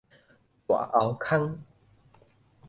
[0.65, 1.63] 大喉空